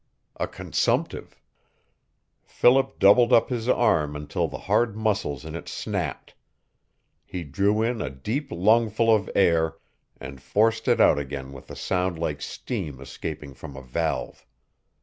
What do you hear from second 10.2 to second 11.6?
forced it out again